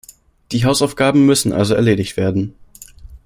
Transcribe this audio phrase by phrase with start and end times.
[0.51, 2.55] Die Hausaufgaben müssen also erledigt werden.